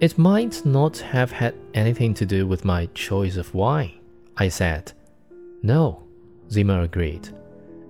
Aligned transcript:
It 0.00 0.16
might 0.16 0.64
not 0.64 0.98
have 0.98 1.32
had 1.32 1.54
anything 1.74 2.14
to 2.14 2.26
do 2.26 2.46
with 2.46 2.64
my 2.64 2.86
choice 2.94 3.36
of 3.36 3.52
wine, 3.52 3.98
I 4.36 4.48
said. 4.48 4.92
No, 5.62 6.04
Zima 6.50 6.82
agreed. 6.82 7.28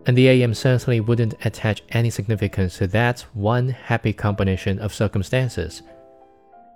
And 0.06 0.16
the 0.16 0.28
AM 0.28 0.54
certainly 0.54 1.00
wouldn't 1.00 1.34
attach 1.44 1.82
any 1.90 2.08
significance 2.08 2.78
to 2.78 2.86
that 2.86 3.20
one 3.34 3.68
happy 3.68 4.14
combination 4.14 4.78
of 4.78 4.94
circumstances. 4.94 5.82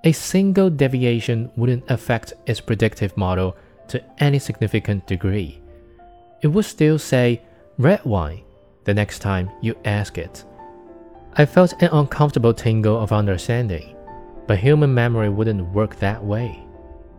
A 0.05 0.13
single 0.13 0.69
deviation 0.69 1.51
wouldn't 1.57 1.91
affect 1.91 2.35
its 2.47 2.61
predictive 2.61 3.17
model 3.17 3.57
to 3.89 4.05
any 4.19 4.39
significant 4.39 5.07
degree. 5.07 5.63
It 6.43 6.49
would 6.49 6.67
still 6.67 6.99
say 6.99 7.41
red 7.79 8.05
wine 8.05 8.43
the 8.85 8.93
next 8.93 9.21
time 9.21 9.51
you 9.63 9.77
ask 9.87 10.19
it. 10.19 10.45
I 11.35 11.47
felt 11.47 11.81
an 11.81 11.89
uncomfortable 11.91 12.53
tingle 12.53 13.01
of 13.01 13.13
understanding, 13.13 13.97
but 14.47 14.59
human 14.59 14.93
memory 14.93 15.29
wouldn't 15.29 15.73
work 15.73 15.97
that 15.97 16.23
way. 16.23 16.63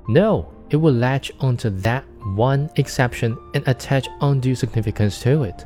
No, 0.07 0.53
it 0.69 0.77
would 0.77 0.95
latch 0.95 1.31
onto 1.39 1.69
that 1.69 2.03
one 2.35 2.69
exception 2.75 3.37
and 3.53 3.67
attach 3.67 4.07
undue 4.21 4.55
significance 4.55 5.21
to 5.21 5.43
it. 5.43 5.65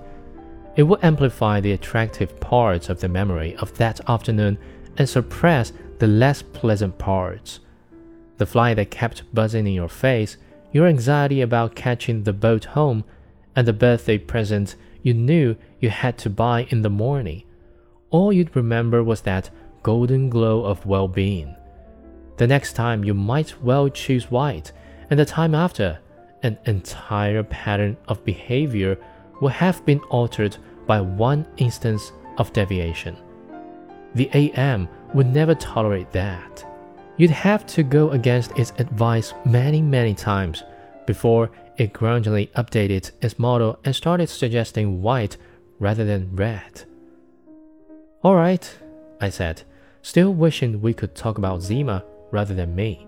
It 0.75 0.83
would 0.83 1.03
amplify 1.03 1.59
the 1.59 1.71
attractive 1.71 2.39
parts 2.39 2.89
of 2.89 2.99
the 2.99 3.09
memory 3.09 3.55
of 3.57 3.75
that 3.77 3.99
afternoon 4.07 4.57
and 4.97 5.09
suppress 5.09 5.73
the 5.99 6.07
less 6.07 6.41
pleasant 6.41 6.97
parts. 6.97 7.59
The 8.37 8.45
fly 8.45 8.73
that 8.75 8.91
kept 8.91 9.33
buzzing 9.33 9.65
in 9.65 9.73
your 9.73 9.89
face, 9.89 10.37
your 10.71 10.85
anxiety 10.85 11.41
about 11.41 11.75
catching 11.75 12.23
the 12.23 12.33
boat 12.33 12.65
home, 12.65 13.03
and 13.55 13.67
the 13.67 13.73
birthday 13.73 14.19
present 14.19 14.75
you 15.01 15.13
knew 15.13 15.55
you 15.79 15.89
had 15.89 16.17
to 16.19 16.29
buy 16.29 16.67
in 16.69 16.83
the 16.83 16.89
morning. 16.89 17.43
All 18.11 18.31
you'd 18.31 18.55
remember 18.55 19.03
was 19.03 19.21
that 19.21 19.49
golden 19.87 20.29
glow 20.29 20.65
of 20.65 20.85
well 20.85 21.07
being. 21.07 21.55
The 22.35 22.45
next 22.45 22.73
time 22.73 23.05
you 23.05 23.13
might 23.13 23.63
well 23.63 23.87
choose 23.87 24.29
white, 24.29 24.73
and 25.09 25.17
the 25.17 25.23
time 25.23 25.55
after, 25.55 25.97
an 26.43 26.57
entire 26.65 27.41
pattern 27.41 27.95
of 28.09 28.25
behavior 28.25 28.97
will 29.39 29.47
have 29.63 29.85
been 29.85 30.01
altered 30.09 30.57
by 30.85 30.99
one 30.99 31.47
instance 31.55 32.11
of 32.37 32.51
deviation. 32.51 33.15
The 34.13 34.29
AM 34.33 34.89
would 35.13 35.27
never 35.27 35.55
tolerate 35.55 36.11
that. 36.11 36.65
You'd 37.15 37.31
have 37.31 37.65
to 37.67 37.81
go 37.81 38.09
against 38.09 38.59
its 38.59 38.73
advice 38.79 39.33
many, 39.45 39.81
many 39.81 40.13
times 40.13 40.63
before 41.05 41.49
it 41.77 41.93
gradually 41.93 42.47
updated 42.57 43.11
its 43.21 43.39
model 43.39 43.79
and 43.85 43.95
started 43.95 44.27
suggesting 44.27 45.01
white 45.01 45.37
rather 45.79 46.03
than 46.03 46.35
red. 46.35 46.83
Alright, 48.21 48.77
I 49.21 49.29
said, 49.29 49.63
still 50.07 50.33
wishing 50.33 50.79
we 50.79 50.93
could 50.93 51.13
talk 51.13 51.37
about 51.37 51.61
Zima 51.61 52.01
rather 52.31 52.53
than 52.53 52.73
me. 52.73 53.05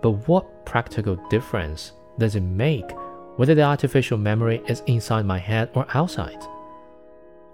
But 0.00 0.28
what 0.28 0.64
practical 0.64 1.16
difference 1.28 1.90
does 2.20 2.36
it 2.36 2.42
make 2.42 2.88
whether 3.34 3.56
the 3.56 3.64
artificial 3.64 4.16
memory 4.16 4.62
is 4.68 4.84
inside 4.86 5.26
my 5.26 5.38
head 5.38 5.70
or 5.74 5.86
outside? 5.92 6.40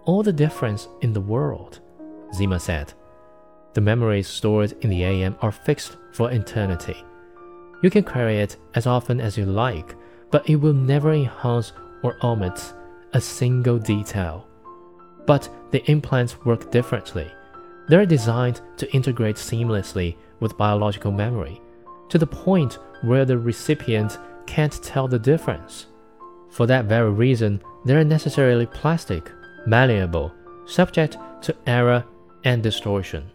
All 0.05 0.23
the 0.23 0.33
difference 0.33 0.89
in 1.01 1.15
the 1.15 1.23
world, 1.23 1.81
Zima 2.35 2.61
said. 2.61 2.93
The 3.73 3.81
memories 3.81 4.29
stored 4.29 4.73
in 4.83 4.91
the 4.91 5.05
AM 5.05 5.37
are 5.41 5.53
fixed 5.53 5.97
for 6.13 6.31
eternity. 6.31 7.03
You 7.83 7.89
can 7.89 8.05
query 8.05 8.41
it 8.41 8.59
as 8.75 8.87
often 8.87 9.23
as 9.23 9.39
you 9.39 9.47
like, 9.47 9.95
but 10.31 10.47
it 10.51 10.57
will 10.57 10.75
never 10.75 11.15
enhance 11.15 11.73
or 12.03 12.19
omit 12.23 12.75
a 13.15 13.23
single 13.23 13.79
detail. 13.79 14.47
But 15.25 15.49
the 15.71 15.83
implants 15.91 16.45
work 16.45 16.71
differently. 16.71 17.33
They're 17.89 18.07
designed 18.07 18.61
to 18.79 18.93
integrate 18.93 19.37
seamlessly 19.37 20.17
with 20.41 20.59
biological 20.59 21.13
memory, 21.13 21.61
to 22.09 22.19
the 22.19 22.27
point 22.27 22.79
where 23.03 23.25
the 23.25 23.39
recipient 23.39 24.19
can't 24.47 24.83
tell 24.83 25.09
the 25.09 25.19
difference. 25.19 25.87
For 26.51 26.67
that 26.67 26.87
very 26.87 27.11
reason, 27.11 27.61
they're 27.85 28.05
necessarily 28.05 28.67
plastic, 28.67 29.31
malleable, 29.67 30.33
subject 30.65 31.17
to 31.43 31.55
error 31.67 32.05
and 32.45 32.63
distortion. 32.63 33.31